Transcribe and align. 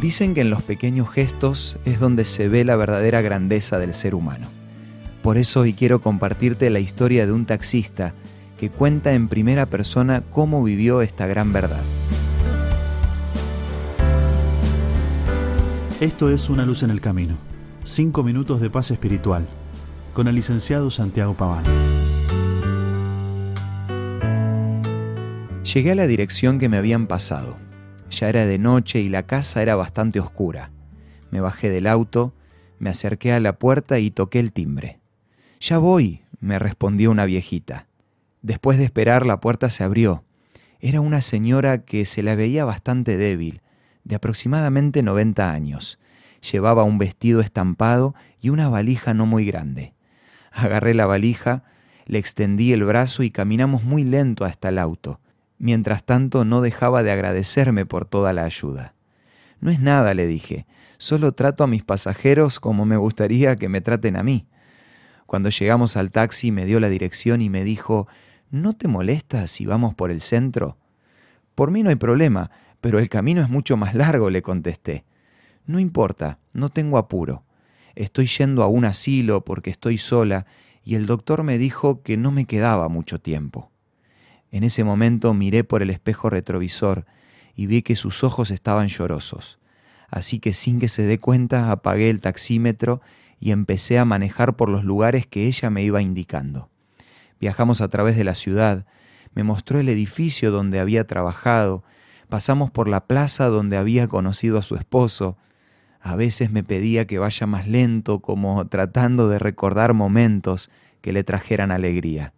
Dicen 0.00 0.32
que 0.34 0.40
en 0.40 0.48
los 0.48 0.62
pequeños 0.62 1.10
gestos 1.10 1.78
es 1.84 2.00
donde 2.00 2.24
se 2.24 2.48
ve 2.48 2.64
la 2.64 2.74
verdadera 2.74 3.20
grandeza 3.20 3.78
del 3.78 3.92
ser 3.92 4.14
humano. 4.14 4.46
Por 5.22 5.36
eso 5.36 5.60
hoy 5.60 5.74
quiero 5.74 6.00
compartirte 6.00 6.70
la 6.70 6.80
historia 6.80 7.26
de 7.26 7.32
un 7.32 7.44
taxista 7.44 8.14
que 8.58 8.70
cuenta 8.70 9.12
en 9.12 9.28
primera 9.28 9.66
persona 9.66 10.22
cómo 10.30 10.64
vivió 10.64 11.02
esta 11.02 11.26
gran 11.26 11.52
verdad. 11.52 11.82
Esto 16.00 16.30
es 16.30 16.48
Una 16.48 16.64
luz 16.64 16.82
en 16.82 16.90
el 16.90 17.02
camino. 17.02 17.36
Cinco 17.84 18.22
minutos 18.22 18.62
de 18.62 18.70
paz 18.70 18.90
espiritual. 18.90 19.46
Con 20.14 20.28
el 20.28 20.34
licenciado 20.34 20.90
Santiago 20.90 21.34
Paván. 21.34 21.64
Llegué 25.62 25.90
a 25.92 25.94
la 25.94 26.06
dirección 26.06 26.58
que 26.58 26.70
me 26.70 26.78
habían 26.78 27.06
pasado. 27.06 27.69
Ya 28.10 28.28
era 28.28 28.44
de 28.46 28.58
noche 28.58 29.00
y 29.00 29.08
la 29.08 29.26
casa 29.26 29.62
era 29.62 29.76
bastante 29.76 30.20
oscura. 30.20 30.70
Me 31.30 31.40
bajé 31.40 31.70
del 31.70 31.86
auto, 31.86 32.34
me 32.78 32.90
acerqué 32.90 33.32
a 33.32 33.40
la 33.40 33.58
puerta 33.58 33.98
y 33.98 34.10
toqué 34.10 34.40
el 34.40 34.52
timbre. 34.52 34.98
Ya 35.60 35.78
voy, 35.78 36.22
me 36.40 36.58
respondió 36.58 37.10
una 37.10 37.24
viejita. 37.24 37.86
Después 38.42 38.78
de 38.78 38.84
esperar, 38.84 39.26
la 39.26 39.40
puerta 39.40 39.70
se 39.70 39.84
abrió. 39.84 40.24
Era 40.80 41.00
una 41.00 41.20
señora 41.20 41.84
que 41.84 42.04
se 42.06 42.22
la 42.22 42.34
veía 42.34 42.64
bastante 42.64 43.16
débil, 43.16 43.60
de 44.04 44.16
aproximadamente 44.16 45.02
90 45.02 45.52
años. 45.52 45.98
Llevaba 46.50 46.84
un 46.84 46.98
vestido 46.98 47.40
estampado 47.40 48.14
y 48.40 48.48
una 48.48 48.70
valija 48.70 49.12
no 49.12 49.26
muy 49.26 49.44
grande. 49.44 49.92
Agarré 50.50 50.94
la 50.94 51.06
valija, 51.06 51.64
le 52.06 52.18
extendí 52.18 52.72
el 52.72 52.82
brazo 52.84 53.22
y 53.22 53.30
caminamos 53.30 53.84
muy 53.84 54.04
lento 54.04 54.44
hasta 54.44 54.70
el 54.70 54.78
auto. 54.78 55.20
Mientras 55.62 56.04
tanto 56.04 56.46
no 56.46 56.62
dejaba 56.62 57.02
de 57.02 57.12
agradecerme 57.12 57.84
por 57.84 58.06
toda 58.06 58.32
la 58.32 58.44
ayuda. 58.44 58.94
No 59.60 59.70
es 59.70 59.78
nada, 59.78 60.14
le 60.14 60.26
dije, 60.26 60.66
solo 60.96 61.32
trato 61.32 61.62
a 61.62 61.66
mis 61.66 61.84
pasajeros 61.84 62.58
como 62.58 62.86
me 62.86 62.96
gustaría 62.96 63.56
que 63.56 63.68
me 63.68 63.82
traten 63.82 64.16
a 64.16 64.22
mí. 64.22 64.46
Cuando 65.26 65.50
llegamos 65.50 65.98
al 65.98 66.12
taxi 66.12 66.50
me 66.50 66.64
dio 66.64 66.80
la 66.80 66.88
dirección 66.88 67.42
y 67.42 67.50
me 67.50 67.62
dijo, 67.62 68.08
¿no 68.50 68.72
te 68.72 68.88
molesta 68.88 69.46
si 69.46 69.66
vamos 69.66 69.94
por 69.94 70.10
el 70.10 70.22
centro? 70.22 70.78
Por 71.54 71.70
mí 71.70 71.82
no 71.82 71.90
hay 71.90 71.96
problema, 71.96 72.50
pero 72.80 72.98
el 72.98 73.10
camino 73.10 73.42
es 73.42 73.50
mucho 73.50 73.76
más 73.76 73.94
largo, 73.94 74.30
le 74.30 74.40
contesté. 74.40 75.04
No 75.66 75.78
importa, 75.78 76.38
no 76.54 76.70
tengo 76.70 76.96
apuro. 76.96 77.44
Estoy 77.94 78.28
yendo 78.28 78.62
a 78.62 78.66
un 78.66 78.86
asilo 78.86 79.44
porque 79.44 79.68
estoy 79.68 79.98
sola 79.98 80.46
y 80.82 80.94
el 80.94 81.04
doctor 81.04 81.42
me 81.42 81.58
dijo 81.58 82.02
que 82.02 82.16
no 82.16 82.30
me 82.30 82.46
quedaba 82.46 82.88
mucho 82.88 83.20
tiempo. 83.20 83.70
En 84.50 84.64
ese 84.64 84.82
momento 84.84 85.32
miré 85.32 85.64
por 85.64 85.82
el 85.82 85.90
espejo 85.90 86.28
retrovisor 86.28 87.06
y 87.54 87.66
vi 87.66 87.82
que 87.82 87.96
sus 87.96 88.24
ojos 88.24 88.50
estaban 88.50 88.88
llorosos. 88.88 89.58
Así 90.08 90.40
que 90.40 90.52
sin 90.52 90.80
que 90.80 90.88
se 90.88 91.02
dé 91.02 91.20
cuenta 91.20 91.70
apagué 91.70 92.10
el 92.10 92.20
taxímetro 92.20 93.00
y 93.38 93.52
empecé 93.52 93.98
a 93.98 94.04
manejar 94.04 94.56
por 94.56 94.68
los 94.68 94.84
lugares 94.84 95.26
que 95.26 95.46
ella 95.46 95.70
me 95.70 95.82
iba 95.82 96.02
indicando. 96.02 96.68
Viajamos 97.40 97.80
a 97.80 97.88
través 97.88 98.16
de 98.16 98.24
la 98.24 98.34
ciudad, 98.34 98.86
me 99.34 99.44
mostró 99.44 99.78
el 99.78 99.88
edificio 99.88 100.50
donde 100.50 100.80
había 100.80 101.06
trabajado, 101.06 101.84
pasamos 102.28 102.70
por 102.70 102.88
la 102.88 103.06
plaza 103.06 103.46
donde 103.46 103.76
había 103.76 104.08
conocido 104.08 104.58
a 104.58 104.62
su 104.62 104.74
esposo, 104.74 105.38
a 106.00 106.16
veces 106.16 106.50
me 106.50 106.64
pedía 106.64 107.06
que 107.06 107.18
vaya 107.18 107.46
más 107.46 107.68
lento, 107.68 108.20
como 108.20 108.66
tratando 108.66 109.28
de 109.28 109.38
recordar 109.38 109.94
momentos 109.94 110.70
que 111.02 111.12
le 111.12 111.24
trajeran 111.24 111.70
alegría 111.70 112.32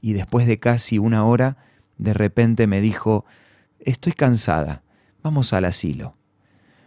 y 0.00 0.12
después 0.12 0.46
de 0.46 0.58
casi 0.58 0.98
una 0.98 1.24
hora, 1.24 1.56
de 1.98 2.14
repente 2.14 2.66
me 2.66 2.80
dijo, 2.80 3.24
estoy 3.80 4.12
cansada, 4.12 4.82
vamos 5.22 5.52
al 5.52 5.64
asilo. 5.64 6.16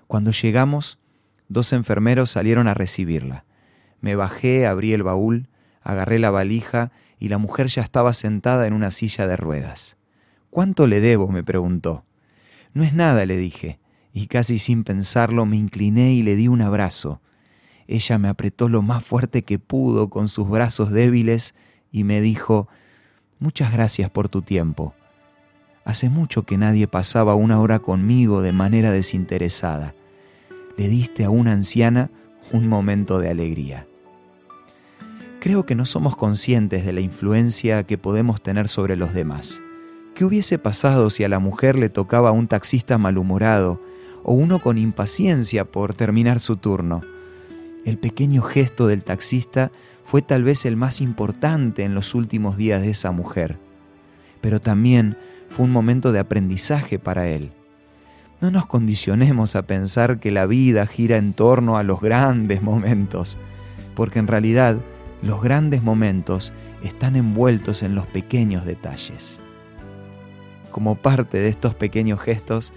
Cuando 0.08 0.32
llegamos, 0.32 1.00
dos 1.48 1.74
enfermeros 1.74 2.32
salieron 2.32 2.68
a 2.68 2.74
recibirla. 2.74 3.45
Me 4.02 4.16
bajé, 4.16 4.66
abrí 4.66 4.94
el 4.94 5.04
baúl, 5.04 5.50
agarré 5.82 6.20
la 6.20 6.30
valija 6.30 6.92
y 7.20 7.28
la 7.28 7.38
mujer 7.38 7.67
ya 7.67 7.82
estaba 7.82 8.14
sentada 8.14 8.67
en 8.67 8.73
una 8.73 8.92
silla 8.92 9.28
de 9.28 9.38
ruedas. 9.38 9.98
¿Cuánto 10.50 10.88
le 10.88 11.00
debo? 11.00 11.28
me 11.28 11.44
preguntó. 11.44 12.06
No 12.73 12.83
es 12.83 12.94
nada, 12.94 13.26
le 13.26 13.38
dije, 13.38 13.80
y 14.14 14.28
casi 14.28 14.58
sin 14.58 14.83
pensarlo 14.83 15.45
me 15.45 15.58
incliné 15.58 16.14
y 16.14 16.23
le 16.23 16.36
di 16.36 16.48
un 16.48 16.62
abrazo. 16.62 17.22
Ella 17.88 18.17
me 18.17 18.28
apretó 18.30 18.70
lo 18.70 18.82
más 18.82 19.04
fuerte 19.04 19.44
que 19.44 19.60
pudo 19.60 20.10
con 20.10 20.28
sus 20.28 20.48
brazos 20.48 20.92
débiles 20.92 21.56
y 21.92 22.04
me 22.04 22.22
dijo, 22.22 22.67
Muchas 23.39 23.72
gracias 23.72 24.10
por 24.10 24.27
tu 24.27 24.42
tiempo. 24.42 24.94
Hace 25.86 26.10
mucho 26.10 26.44
que 26.44 26.58
nadie 26.58 26.89
pasaba 26.89 27.36
una 27.36 27.61
hora 27.61 27.80
conmigo 27.80 28.42
de 28.42 28.52
manera 28.52 28.92
desinteresada. 28.92 29.95
Le 30.76 30.89
diste 30.89 31.23
a 31.23 31.30
una 31.30 31.54
anciana 31.54 32.11
un 32.52 32.67
momento 32.67 33.17
de 33.17 33.30
alegría. 33.30 33.88
Creo 35.39 35.66
que 35.66 35.73
no 35.73 35.86
somos 35.86 36.17
conscientes 36.17 36.86
de 36.86 36.92
la 36.92 37.00
influencia 37.00 37.83
que 37.83 37.98
podemos 37.98 38.42
tener 38.42 38.67
sobre 38.67 38.98
los 38.98 39.14
demás. 39.14 39.61
¿Qué 40.16 40.26
hubiese 40.26 40.60
pasado 40.60 41.10
si 41.10 41.23
a 41.23 41.30
la 41.30 41.39
mujer 41.39 41.77
le 41.77 41.88
tocaba 41.88 42.32
un 42.32 42.48
taxista 42.48 42.98
malhumorado 42.98 43.82
o 44.23 44.33
uno 44.33 44.60
con 44.60 44.77
impaciencia 44.77 45.64
por 45.64 45.94
terminar 45.94 46.42
su 46.42 46.58
turno? 46.58 47.04
El 47.86 47.98
pequeño 47.98 48.42
gesto 48.42 48.88
del 48.88 49.04
taxista 49.04 49.72
fue 50.04 50.22
tal 50.22 50.44
vez 50.44 50.66
el 50.66 50.76
más 50.76 51.02
importante 51.02 51.84
en 51.84 51.95
los 51.95 52.16
últimos 52.16 52.58
días 52.58 52.82
de 52.82 52.90
esa 52.90 53.12
mujer, 53.12 53.58
pero 54.42 54.60
también 54.60 55.17
fue 55.48 55.66
un 55.66 55.72
momento 55.72 56.12
de 56.12 56.20
aprendizaje 56.20 57.00
para 57.00 57.28
él. 57.28 57.52
No 58.42 58.52
nos 58.52 58.66
condicionemos 58.66 59.56
a 59.56 59.64
pensar 59.64 60.20
que 60.20 60.32
la 60.32 60.45
vida 60.45 60.86
gira 60.88 61.18
en 61.18 61.34
torno 61.34 61.78
a 61.78 61.84
los 61.84 62.00
grandes 62.00 62.62
momentos, 62.62 63.38
porque 63.95 64.20
en 64.20 64.28
realidad 64.28 64.78
los 65.22 65.42
grandes 65.42 65.84
momentos 65.84 66.54
están 66.84 67.16
envueltos 67.16 67.84
en 67.84 67.95
los 67.95 68.08
pequeños 68.08 68.66
detalles. 68.66 69.42
Como 70.72 70.95
parte 70.95 71.39
de 71.39 71.50
estos 71.50 71.76
pequeños 71.76 72.22
gestos, 72.22 72.73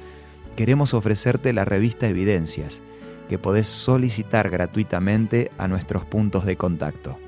queremos 0.57 0.95
ofrecerte 0.95 1.53
la 1.53 1.65
revista 1.65 2.09
Evidencias, 2.09 2.83
que 3.33 3.39
podés 3.39 3.67
solicitar 3.67 4.51
gratuitamente 4.51 5.51
a 5.57 5.67
nuestros 5.67 6.05
puntos 6.05 6.45
de 6.45 6.59
contacto. 6.59 7.19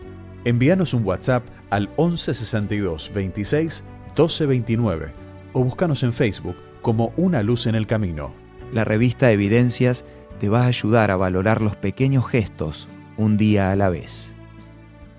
Envíanos 0.45 0.93
un 0.93 1.03
WhatsApp 1.03 1.47
al 1.71 1.89
1162 1.97 3.11
26 3.15 3.85
1229 4.09 5.13
o 5.55 5.65
búscanos 5.65 6.03
en 6.03 6.13
Facebook 6.13 6.57
como 6.83 7.15
Una 7.17 7.43
Luz 7.43 7.67
en 7.67 7.75
el 7.75 7.87
Camino. 7.87 8.35
La 8.71 8.85
revista 8.85 9.33
Evidencias 9.33 10.05
te 10.39 10.51
va 10.51 10.65
a 10.65 10.67
ayudar 10.67 11.11
a 11.11 11.17
valorar 11.17 11.63
los 11.63 11.75
pequeños 11.75 12.29
gestos 12.29 12.87
un 13.17 13.39
día 13.39 13.73
a 13.73 13.77
la 13.77 13.89
vez. 13.89 14.35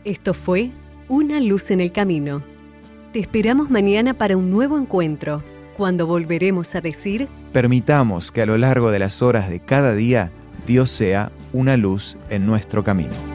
Esto 0.04 0.36
fue 0.36 0.70
Una 1.10 1.40
Luz 1.40 1.72
en 1.72 1.82
el 1.82 1.92
Camino. 1.92 2.44
Te 3.12 3.18
esperamos 3.18 3.72
mañana 3.72 4.14
para 4.14 4.38
un 4.38 4.52
nuevo 4.52 4.78
encuentro, 4.78 5.42
cuando 5.78 6.06
volveremos 6.06 6.76
a 6.76 6.82
decir... 6.82 7.28
Permitamos 7.54 8.32
que 8.32 8.44
a 8.44 8.46
lo 8.46 8.60
largo 8.60 8.92
de 8.92 9.00
las 9.00 9.24
horas 9.24 9.50
de 9.50 9.60
cada 9.62 9.96
día 9.96 10.32
Dios 10.66 10.90
sea 10.90 11.32
una 11.54 11.78
luz 11.78 12.18
en 12.30 12.46
nuestro 12.46 12.84
camino. 12.84 13.35